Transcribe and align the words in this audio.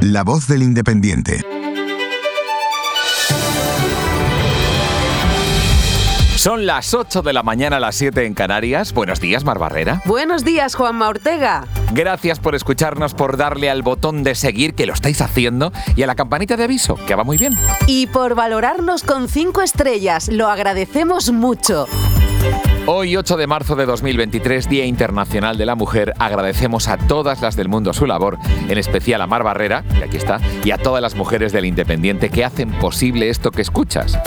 La 0.00 0.22
voz 0.22 0.46
del 0.46 0.62
independiente. 0.62 1.44
Son 6.36 6.66
las 6.66 6.94
8 6.94 7.22
de 7.22 7.32
la 7.32 7.42
mañana 7.42 7.78
a 7.78 7.80
las 7.80 7.96
7 7.96 8.24
en 8.24 8.34
Canarias. 8.34 8.92
Buenos 8.92 9.20
días, 9.20 9.42
Mar 9.42 9.58
Barrera. 9.58 10.00
Buenos 10.04 10.44
días, 10.44 10.76
Juanma 10.76 11.08
Ortega. 11.08 11.66
Gracias 11.92 12.38
por 12.38 12.54
escucharnos, 12.54 13.14
por 13.14 13.36
darle 13.36 13.70
al 13.70 13.82
botón 13.82 14.22
de 14.22 14.36
seguir, 14.36 14.74
que 14.74 14.86
lo 14.86 14.92
estáis 14.92 15.20
haciendo, 15.20 15.72
y 15.96 16.04
a 16.04 16.06
la 16.06 16.14
campanita 16.14 16.56
de 16.56 16.62
aviso, 16.62 16.94
que 17.08 17.16
va 17.16 17.24
muy 17.24 17.36
bien. 17.36 17.56
Y 17.88 18.06
por 18.06 18.36
valorarnos 18.36 19.02
con 19.02 19.28
5 19.28 19.62
estrellas. 19.62 20.28
Lo 20.28 20.46
agradecemos 20.46 21.32
mucho. 21.32 21.88
Hoy, 22.90 23.18
8 23.18 23.36
de 23.36 23.46
marzo 23.46 23.76
de 23.76 23.84
2023, 23.84 24.66
Día 24.66 24.86
Internacional 24.86 25.58
de 25.58 25.66
la 25.66 25.74
Mujer, 25.74 26.14
agradecemos 26.18 26.88
a 26.88 26.96
todas 26.96 27.42
las 27.42 27.54
del 27.54 27.68
mundo 27.68 27.92
su 27.92 28.06
labor, 28.06 28.38
en 28.66 28.78
especial 28.78 29.20
a 29.20 29.26
Mar 29.26 29.42
Barrera, 29.42 29.84
aquí 30.02 30.16
está, 30.16 30.40
y 30.64 30.70
a 30.70 30.78
todas 30.78 31.02
las 31.02 31.14
mujeres 31.14 31.52
del 31.52 31.66
Independiente 31.66 32.30
que 32.30 32.46
hacen 32.46 32.70
posible 32.70 33.28
esto 33.28 33.50
que 33.50 33.60
escuchas. 33.60 34.18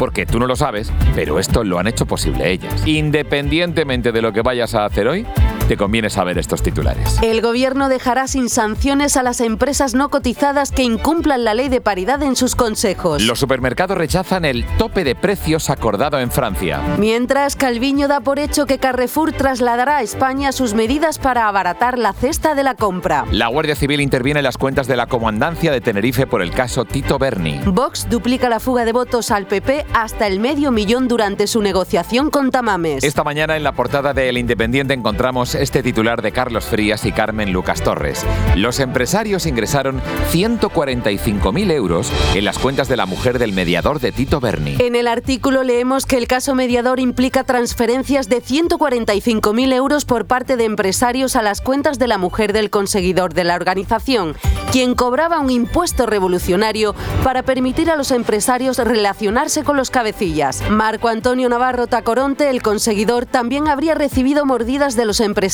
Porque 0.00 0.26
tú 0.26 0.40
no 0.40 0.48
lo 0.48 0.56
sabes, 0.56 0.92
pero 1.14 1.38
esto 1.38 1.62
lo 1.62 1.78
han 1.78 1.86
hecho 1.86 2.06
posible 2.06 2.50
ellas. 2.50 2.84
Independientemente 2.86 4.10
de 4.10 4.20
lo 4.20 4.32
que 4.32 4.42
vayas 4.42 4.74
a 4.74 4.84
hacer 4.84 5.06
hoy, 5.06 5.24
te 5.68 5.76
conviene 5.76 6.08
saber 6.08 6.38
estos 6.38 6.62
titulares. 6.62 7.18
El 7.22 7.42
gobierno 7.42 7.90
dejará 7.90 8.26
sin 8.26 8.48
sanciones 8.48 9.18
a 9.18 9.22
las 9.22 9.42
empresas 9.42 9.94
no 9.94 10.08
cotizadas 10.08 10.72
que 10.72 10.82
incumplan 10.82 11.44
la 11.44 11.52
ley 11.52 11.68
de 11.68 11.82
paridad 11.82 12.22
en 12.22 12.36
sus 12.36 12.56
consejos. 12.56 13.22
Los 13.22 13.38
supermercados 13.38 13.98
rechazan 13.98 14.46
el 14.46 14.64
tope 14.78 15.04
de 15.04 15.14
precios 15.14 15.68
acordado 15.68 16.18
en 16.20 16.30
Francia. 16.30 16.80
Mientras, 16.98 17.54
Calviño 17.54 18.08
da 18.08 18.20
por 18.20 18.38
hecho 18.38 18.64
que 18.64 18.78
Carrefour 18.78 19.32
trasladará 19.32 19.98
a 19.98 20.02
España 20.02 20.52
sus 20.52 20.72
medidas 20.72 21.18
para 21.18 21.46
abaratar 21.46 21.98
la 21.98 22.14
cesta 22.14 22.54
de 22.54 22.62
la 22.62 22.74
compra. 22.74 23.26
La 23.30 23.48
Guardia 23.48 23.76
Civil 23.76 24.00
interviene 24.00 24.40
en 24.40 24.44
las 24.44 24.56
cuentas 24.56 24.86
de 24.86 24.96
la 24.96 25.06
comandancia 25.06 25.70
de 25.70 25.82
Tenerife 25.82 26.26
por 26.26 26.40
el 26.40 26.50
caso 26.50 26.86
Tito 26.86 27.18
Berni. 27.18 27.60
Vox 27.66 28.08
duplica 28.08 28.48
la 28.48 28.58
fuga 28.58 28.86
de 28.86 28.92
votos 28.92 29.30
al 29.30 29.46
PP 29.46 29.84
hasta 29.92 30.26
el 30.26 30.40
medio 30.40 30.72
millón 30.72 31.08
durante 31.08 31.46
su 31.46 31.60
negociación 31.60 32.30
con 32.30 32.50
Tamames. 32.50 33.04
Esta 33.04 33.22
mañana 33.22 33.54
en 33.56 33.64
la 33.64 33.72
portada 33.72 34.14
de 34.14 34.30
El 34.30 34.38
Independiente 34.38 34.94
encontramos 34.94 35.57
este 35.58 35.82
titular 35.82 36.22
de 36.22 36.32
Carlos 36.32 36.66
Frías 36.66 37.04
y 37.04 37.12
Carmen 37.12 37.52
Lucas 37.52 37.82
Torres. 37.82 38.24
Los 38.54 38.78
empresarios 38.78 39.46
ingresaron 39.46 40.00
145.000 40.32 41.72
euros 41.72 42.12
en 42.34 42.44
las 42.44 42.58
cuentas 42.58 42.88
de 42.88 42.96
la 42.96 43.06
mujer 43.06 43.38
del 43.38 43.52
mediador 43.52 43.98
de 43.98 44.12
Tito 44.12 44.40
Berni. 44.40 44.76
En 44.78 44.94
el 44.94 45.08
artículo 45.08 45.64
leemos 45.64 46.06
que 46.06 46.16
el 46.16 46.28
caso 46.28 46.54
mediador 46.54 47.00
implica 47.00 47.44
transferencias 47.44 48.28
de 48.28 48.42
145.000 48.42 49.72
euros 49.72 50.04
por 50.04 50.26
parte 50.26 50.56
de 50.56 50.64
empresarios 50.64 51.34
a 51.34 51.42
las 51.42 51.60
cuentas 51.60 51.98
de 51.98 52.06
la 52.06 52.18
mujer 52.18 52.52
del 52.52 52.70
conseguidor 52.70 53.34
de 53.34 53.44
la 53.44 53.56
organización, 53.56 54.36
quien 54.70 54.94
cobraba 54.94 55.40
un 55.40 55.50
impuesto 55.50 56.06
revolucionario 56.06 56.94
para 57.24 57.42
permitir 57.42 57.90
a 57.90 57.96
los 57.96 58.12
empresarios 58.12 58.78
relacionarse 58.78 59.64
con 59.64 59.76
los 59.76 59.90
cabecillas. 59.90 60.62
Marco 60.70 61.08
Antonio 61.08 61.48
Navarro 61.48 61.88
Tacoronte, 61.88 62.50
el 62.50 62.62
conseguidor, 62.62 63.26
también 63.26 63.68
habría 63.68 63.94
recibido 63.94 64.44
mordidas 64.44 64.94
de 64.94 65.04
los 65.04 65.20
empresarios 65.20 65.47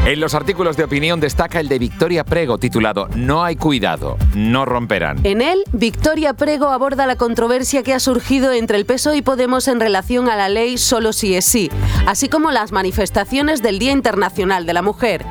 En 0.06 0.19
los 0.19 0.34
artículos 0.34 0.78
de 0.78 0.84
opinión 0.84 1.21
destaca 1.21 1.61
el 1.61 1.69
de 1.69 1.78
Victoria 1.78 2.25
Prego 2.25 2.56
titulado 2.56 3.09
No 3.15 3.44
hay 3.44 3.56
cuidado, 3.56 4.16
no 4.34 4.65
romperán. 4.65 5.19
En 5.25 5.43
él, 5.43 5.62
Victoria 5.72 6.33
Prego 6.33 6.69
aborda 6.69 7.06
la 7.06 7.16
controversia 7.16 7.83
que 7.83 7.93
ha 7.93 8.00
surgido 8.00 8.53
entre 8.53 8.78
el 8.78 8.87
PSOE 8.87 9.19
y 9.19 9.22
Podemos 9.22 9.69
en 9.69 9.78
relación 9.78 10.31
a 10.31 10.37
la 10.37 10.49
ley 10.49 10.78
Solo 10.78 11.12
si 11.12 11.34
es 11.34 11.44
sí, 11.44 11.71
así 12.06 12.31
como 12.31 12.50
las 12.50 12.72
manifestaciones 12.72 13.62
del 13.62 13.78
Día 13.78 13.93
Internacional 13.93 14.65
de 14.65 14.72
la 14.72 14.81
Mujer. 14.81 15.27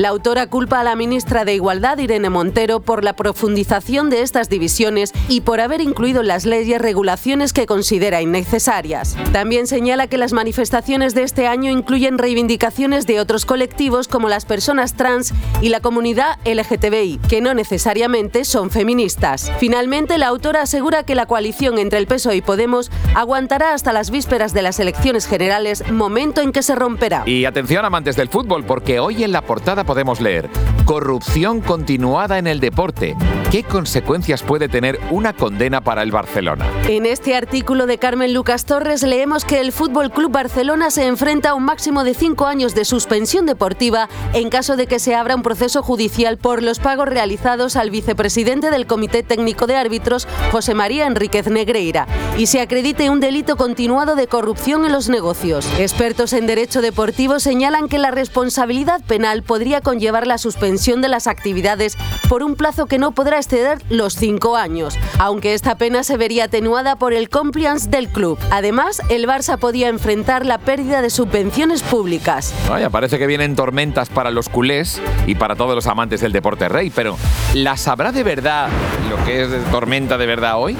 La 0.00 0.08
autora 0.08 0.46
culpa 0.46 0.80
a 0.80 0.82
la 0.82 0.96
ministra 0.96 1.44
de 1.44 1.52
Igualdad, 1.52 1.98
Irene 1.98 2.30
Montero, 2.30 2.80
por 2.80 3.04
la 3.04 3.12
profundización 3.12 4.08
de 4.08 4.22
estas 4.22 4.48
divisiones 4.48 5.12
y 5.28 5.42
por 5.42 5.60
haber 5.60 5.82
incluido 5.82 6.22
las 6.22 6.46
leyes 6.46 6.80
regulaciones 6.80 7.52
que 7.52 7.66
considera 7.66 8.22
innecesarias. 8.22 9.14
También 9.34 9.66
señala 9.66 10.06
que 10.06 10.16
las 10.16 10.32
manifestaciones 10.32 11.14
de 11.14 11.24
este 11.24 11.46
año 11.46 11.70
incluyen 11.70 12.16
reivindicaciones 12.16 13.06
de 13.06 13.20
otros 13.20 13.44
colectivos 13.44 14.08
como 14.08 14.30
las 14.30 14.46
personas 14.46 14.94
trans 14.94 15.34
y 15.60 15.68
la 15.68 15.80
comunidad 15.80 16.38
LGTBI, 16.46 17.20
que 17.28 17.42
no 17.42 17.52
necesariamente 17.52 18.46
son 18.46 18.70
feministas. 18.70 19.52
Finalmente, 19.58 20.16
la 20.16 20.28
autora 20.28 20.62
asegura 20.62 21.02
que 21.02 21.14
la 21.14 21.26
coalición 21.26 21.78
entre 21.78 21.98
el 21.98 22.06
PSOE 22.06 22.36
y 22.36 22.40
Podemos 22.40 22.90
aguantará 23.14 23.74
hasta 23.74 23.92
las 23.92 24.10
vísperas 24.10 24.54
de 24.54 24.62
las 24.62 24.80
elecciones 24.80 25.26
generales, 25.26 25.86
momento 25.92 26.40
en 26.40 26.52
que 26.52 26.62
se 26.62 26.74
romperá. 26.74 27.24
Y 27.26 27.44
atención 27.44 27.84
amantes 27.84 28.16
del 28.16 28.30
fútbol, 28.30 28.64
porque 28.64 28.98
hoy 28.98 29.24
en 29.24 29.32
la 29.32 29.42
portada 29.42 29.84
podemos 29.90 30.20
leer, 30.20 30.48
corrupción 30.84 31.60
continuada 31.60 32.38
en 32.38 32.46
el 32.46 32.60
deporte. 32.60 33.16
¿Qué 33.50 33.64
consecuencias 33.64 34.44
puede 34.44 34.68
tener 34.68 35.00
una 35.10 35.32
condena 35.32 35.80
para 35.80 36.04
el 36.04 36.12
Barcelona? 36.12 36.64
En 36.86 37.06
este 37.06 37.34
artículo 37.34 37.88
de 37.88 37.98
Carmen 37.98 38.32
Lucas 38.32 38.64
Torres 38.64 39.02
leemos 39.02 39.44
que 39.44 39.60
el 39.60 39.72
Fútbol 39.72 40.12
Club 40.12 40.30
Barcelona 40.30 40.92
se 40.92 41.08
enfrenta 41.08 41.50
a 41.50 41.54
un 41.54 41.64
máximo 41.64 42.04
de 42.04 42.14
cinco 42.14 42.46
años 42.46 42.76
de 42.76 42.84
suspensión 42.84 43.46
deportiva 43.46 44.08
en 44.32 44.48
caso 44.50 44.76
de 44.76 44.86
que 44.86 45.00
se 45.00 45.16
abra 45.16 45.34
un 45.34 45.42
proceso 45.42 45.82
judicial 45.82 46.38
por 46.38 46.62
los 46.62 46.78
pagos 46.78 47.08
realizados 47.08 47.74
al 47.74 47.90
vicepresidente 47.90 48.70
del 48.70 48.86
Comité 48.86 49.24
Técnico 49.24 49.66
de 49.66 49.74
Árbitros, 49.74 50.28
José 50.52 50.74
María 50.74 51.08
Enríquez 51.08 51.48
Negreira, 51.48 52.06
y 52.38 52.46
se 52.46 52.60
acredite 52.60 53.10
un 53.10 53.18
delito 53.18 53.56
continuado 53.56 54.14
de 54.14 54.28
corrupción 54.28 54.84
en 54.84 54.92
los 54.92 55.08
negocios. 55.08 55.66
Expertos 55.80 56.32
en 56.32 56.46
derecho 56.46 56.80
deportivo 56.80 57.40
señalan 57.40 57.88
que 57.88 57.98
la 57.98 58.12
responsabilidad 58.12 59.00
penal 59.02 59.42
podría 59.42 59.79
conllevar 59.80 60.26
la 60.26 60.38
suspensión 60.38 61.00
de 61.00 61.08
las 61.08 61.26
actividades 61.26 61.96
por 62.28 62.42
un 62.42 62.56
plazo 62.56 62.86
que 62.86 62.98
no 62.98 63.12
podrá 63.12 63.38
exceder 63.38 63.82
los 63.88 64.14
cinco 64.14 64.56
años, 64.56 64.98
aunque 65.18 65.54
esta 65.54 65.76
pena 65.76 66.04
se 66.04 66.16
vería 66.16 66.44
atenuada 66.44 66.96
por 66.96 67.12
el 67.12 67.28
compliance 67.28 67.88
del 67.88 68.08
club. 68.08 68.38
Además, 68.50 69.02
el 69.08 69.26
Barça 69.26 69.58
podía 69.58 69.88
enfrentar 69.88 70.46
la 70.46 70.58
pérdida 70.58 71.02
de 71.02 71.10
subvenciones 71.10 71.82
públicas. 71.82 72.54
Vaya, 72.68 72.90
parece 72.90 73.18
que 73.18 73.26
vienen 73.26 73.56
tormentas 73.56 74.08
para 74.08 74.30
los 74.30 74.48
culés 74.48 75.00
y 75.26 75.34
para 75.34 75.56
todos 75.56 75.74
los 75.74 75.86
amantes 75.86 76.20
del 76.20 76.32
deporte 76.32 76.68
rey, 76.68 76.90
pero 76.90 77.16
¿las 77.54 77.88
habrá 77.88 78.12
de 78.12 78.22
verdad 78.22 78.68
lo 79.08 79.22
que 79.24 79.42
es 79.42 79.48
tormenta 79.70 80.18
de 80.18 80.26
verdad 80.26 80.58
hoy? 80.58 80.76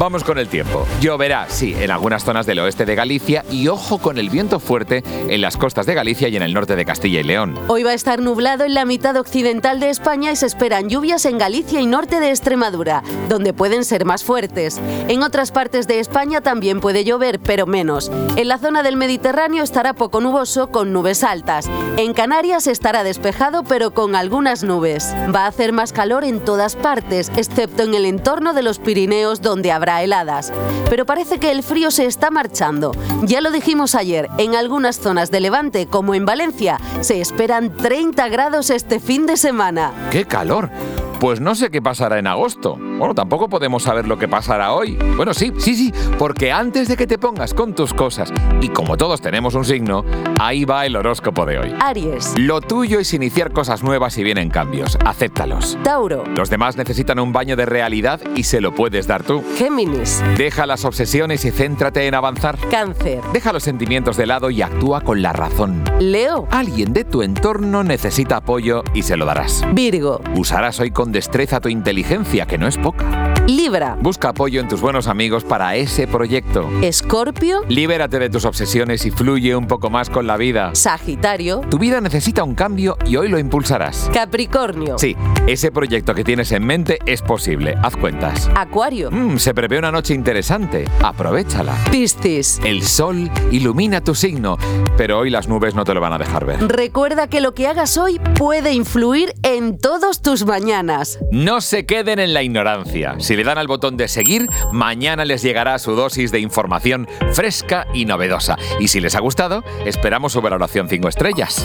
Vamos 0.00 0.24
con 0.24 0.38
el 0.38 0.48
tiempo. 0.48 0.86
Lloverá, 1.02 1.44
sí, 1.50 1.76
en 1.78 1.90
algunas 1.90 2.24
zonas 2.24 2.46
del 2.46 2.58
oeste 2.60 2.86
de 2.86 2.94
Galicia 2.94 3.44
y 3.50 3.68
ojo 3.68 3.98
con 3.98 4.16
el 4.16 4.30
viento 4.30 4.58
fuerte 4.58 5.04
en 5.28 5.42
las 5.42 5.58
costas 5.58 5.84
de 5.84 5.92
Galicia 5.92 6.28
y 6.28 6.36
en 6.36 6.42
el 6.42 6.54
norte 6.54 6.74
de 6.74 6.86
Castilla 6.86 7.20
y 7.20 7.22
León. 7.22 7.58
Hoy 7.68 7.82
va 7.82 7.90
a 7.90 7.94
estar 7.94 8.22
nublado 8.22 8.64
en 8.64 8.72
la 8.72 8.86
mitad 8.86 9.14
occidental 9.16 9.78
de 9.78 9.90
España 9.90 10.32
y 10.32 10.36
se 10.36 10.46
esperan 10.46 10.88
lluvias 10.88 11.26
en 11.26 11.36
Galicia 11.36 11.82
y 11.82 11.86
norte 11.86 12.18
de 12.18 12.30
Extremadura, 12.30 13.02
donde 13.28 13.52
pueden 13.52 13.84
ser 13.84 14.06
más 14.06 14.24
fuertes. 14.24 14.80
En 15.08 15.22
otras 15.22 15.52
partes 15.52 15.86
de 15.86 16.00
España 16.00 16.40
también 16.40 16.80
puede 16.80 17.04
llover, 17.04 17.38
pero 17.38 17.66
menos. 17.66 18.10
En 18.36 18.48
la 18.48 18.56
zona 18.56 18.82
del 18.82 18.96
Mediterráneo 18.96 19.62
estará 19.62 19.92
poco 19.92 20.22
nuboso 20.22 20.70
con 20.70 20.94
nubes 20.94 21.22
altas. 21.22 21.68
En 21.98 22.14
Canarias 22.14 22.68
estará 22.68 23.04
despejado 23.04 23.64
pero 23.64 23.90
con 23.90 24.16
algunas 24.16 24.64
nubes. 24.64 25.14
Va 25.34 25.44
a 25.44 25.48
hacer 25.48 25.74
más 25.74 25.92
calor 25.92 26.24
en 26.24 26.40
todas 26.40 26.74
partes, 26.74 27.30
excepto 27.36 27.82
en 27.82 27.92
el 27.92 28.06
entorno 28.06 28.54
de 28.54 28.62
los 28.62 28.78
Pirineos 28.78 29.42
donde 29.42 29.72
habrá 29.72 29.89
heladas. 29.98 30.52
Pero 30.88 31.06
parece 31.06 31.38
que 31.38 31.50
el 31.50 31.62
frío 31.62 31.90
se 31.90 32.06
está 32.06 32.30
marchando. 32.30 32.92
Ya 33.22 33.40
lo 33.40 33.50
dijimos 33.50 33.94
ayer, 33.94 34.28
en 34.38 34.54
algunas 34.54 34.98
zonas 34.98 35.30
de 35.30 35.40
Levante, 35.40 35.86
como 35.86 36.14
en 36.14 36.24
Valencia, 36.24 36.78
se 37.00 37.20
esperan 37.20 37.76
30 37.76 38.28
grados 38.28 38.70
este 38.70 39.00
fin 39.00 39.26
de 39.26 39.36
semana. 39.36 39.92
¡Qué 40.10 40.24
calor! 40.24 40.70
Pues 41.18 41.40
no 41.40 41.54
sé 41.54 41.70
qué 41.70 41.82
pasará 41.82 42.18
en 42.18 42.26
agosto. 42.26 42.78
Bueno, 43.00 43.14
tampoco 43.14 43.48
podemos 43.48 43.82
saber 43.82 44.06
lo 44.06 44.18
que 44.18 44.28
pasará 44.28 44.74
hoy. 44.74 44.98
Bueno, 45.16 45.32
sí, 45.32 45.54
sí, 45.56 45.74
sí, 45.74 45.90
porque 46.18 46.52
antes 46.52 46.86
de 46.86 46.98
que 46.98 47.06
te 47.06 47.16
pongas 47.16 47.54
con 47.54 47.74
tus 47.74 47.94
cosas, 47.94 48.30
y 48.60 48.68
como 48.68 48.98
todos 48.98 49.22
tenemos 49.22 49.54
un 49.54 49.64
signo, 49.64 50.04
ahí 50.38 50.66
va 50.66 50.84
el 50.84 50.94
horóscopo 50.96 51.46
de 51.46 51.58
hoy. 51.58 51.74
Aries, 51.80 52.34
Lo 52.36 52.60
tuyo 52.60 53.00
es 53.00 53.14
iniciar 53.14 53.52
cosas 53.52 53.82
nuevas 53.82 54.18
y 54.18 54.22
vienen 54.22 54.50
cambios. 54.50 54.98
Acéptalos. 55.02 55.78
Tauro, 55.82 56.24
Los 56.36 56.50
demás 56.50 56.76
necesitan 56.76 57.18
un 57.20 57.32
baño 57.32 57.56
de 57.56 57.64
realidad 57.64 58.20
y 58.36 58.42
se 58.42 58.60
lo 58.60 58.74
puedes 58.74 59.06
dar 59.06 59.22
tú. 59.22 59.42
Géminis, 59.56 60.22
Deja 60.36 60.66
las 60.66 60.84
obsesiones 60.84 61.46
y 61.46 61.52
céntrate 61.52 62.06
en 62.06 62.14
avanzar. 62.14 62.58
Cáncer, 62.70 63.22
Deja 63.32 63.54
los 63.54 63.62
sentimientos 63.62 64.18
de 64.18 64.26
lado 64.26 64.50
y 64.50 64.60
actúa 64.60 65.00
con 65.00 65.22
la 65.22 65.32
razón. 65.32 65.82
Leo, 66.00 66.46
Alguien 66.50 66.92
de 66.92 67.04
tu 67.04 67.22
entorno 67.22 67.82
necesita 67.82 68.36
apoyo 68.36 68.82
y 68.92 69.04
se 69.04 69.16
lo 69.16 69.24
darás. 69.24 69.64
Virgo, 69.72 70.20
Usarás 70.36 70.78
hoy 70.80 70.90
con 70.90 71.12
destreza 71.12 71.60
tu 71.60 71.70
inteligencia, 71.70 72.44
que 72.44 72.58
no 72.58 72.66
es 72.68 72.76
Hoka. 72.90 73.19
Libra, 73.56 73.96
Busca 74.00 74.28
apoyo 74.28 74.60
en 74.60 74.68
tus 74.68 74.80
buenos 74.80 75.08
amigos 75.08 75.42
para 75.42 75.74
ese 75.74 76.06
proyecto. 76.06 76.70
Escorpio, 76.82 77.62
Libérate 77.68 78.20
de 78.20 78.30
tus 78.30 78.44
obsesiones 78.44 79.04
y 79.06 79.10
fluye 79.10 79.56
un 79.56 79.66
poco 79.66 79.90
más 79.90 80.08
con 80.08 80.28
la 80.28 80.36
vida. 80.36 80.70
Sagitario, 80.74 81.62
Tu 81.68 81.76
vida 81.76 82.00
necesita 82.00 82.44
un 82.44 82.54
cambio 82.54 82.96
y 83.06 83.16
hoy 83.16 83.28
lo 83.28 83.40
impulsarás. 83.40 84.08
Capricornio, 84.14 84.98
Sí, 84.98 85.16
ese 85.48 85.72
proyecto 85.72 86.14
que 86.14 86.22
tienes 86.22 86.52
en 86.52 86.64
mente 86.64 87.00
es 87.06 87.22
posible. 87.22 87.74
Haz 87.82 87.96
cuentas. 87.96 88.48
Acuario, 88.54 89.10
Mm, 89.10 89.38
se 89.38 89.52
prevé 89.52 89.78
una 89.80 89.90
noche 89.90 90.14
interesante. 90.14 90.84
Aprovechala. 91.02 91.74
Piscis. 91.90 92.60
El 92.64 92.84
sol 92.84 93.28
ilumina 93.50 94.00
tu 94.00 94.14
signo, 94.14 94.58
pero 94.96 95.18
hoy 95.18 95.30
las 95.30 95.48
nubes 95.48 95.74
no 95.74 95.82
te 95.82 95.92
lo 95.92 96.00
van 96.00 96.12
a 96.12 96.18
dejar 96.18 96.44
ver. 96.46 96.68
Recuerda 96.68 97.26
que 97.26 97.40
lo 97.40 97.52
que 97.54 97.66
hagas 97.66 97.98
hoy 97.98 98.20
puede 98.38 98.74
influir 98.74 99.34
en 99.42 99.76
todos 99.76 100.22
tus 100.22 100.46
mañanas. 100.46 101.18
No 101.32 101.60
se 101.60 101.84
queden 101.84 102.20
en 102.20 102.32
la 102.32 102.44
ignorancia. 102.44 103.16
Si 103.18 103.39
le 103.40 103.44
dan 103.44 103.56
al 103.56 103.68
botón 103.68 103.96
de 103.96 104.06
seguir, 104.06 104.50
mañana 104.70 105.24
les 105.24 105.40
llegará 105.40 105.78
su 105.78 105.92
dosis 105.92 106.30
de 106.30 106.40
información 106.40 107.08
fresca 107.32 107.86
y 107.94 108.04
novedosa. 108.04 108.58
Y 108.78 108.88
si 108.88 109.00
les 109.00 109.14
ha 109.14 109.20
gustado, 109.20 109.64
esperamos 109.86 110.34
su 110.34 110.42
valoración 110.42 110.90
5 110.90 111.08
estrellas. 111.08 111.64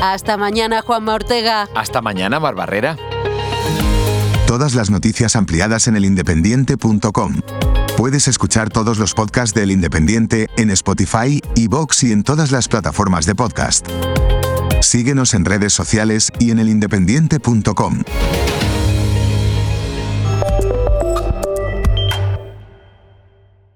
Hasta 0.00 0.36
mañana, 0.36 0.82
Juanma 0.82 1.14
Ortega. 1.14 1.68
Hasta 1.74 2.00
mañana, 2.00 2.38
Barbarrera. 2.38 2.96
Todas 4.46 4.76
las 4.76 4.88
noticias 4.88 5.34
ampliadas 5.34 5.88
en 5.88 5.96
elindependiente.com. 5.96 7.40
Puedes 7.96 8.28
escuchar 8.28 8.70
todos 8.70 8.98
los 8.98 9.12
podcasts 9.12 9.52
del 9.52 9.72
Independiente 9.72 10.46
en 10.56 10.70
Spotify, 10.70 11.42
iVoox 11.56 12.04
y 12.04 12.12
en 12.12 12.22
todas 12.22 12.52
las 12.52 12.68
plataformas 12.68 13.26
de 13.26 13.34
podcast. 13.34 13.88
Síguenos 14.80 15.34
en 15.34 15.44
redes 15.44 15.72
sociales 15.72 16.30
y 16.38 16.52
en 16.52 16.60
elindependiente.com. 16.60 18.02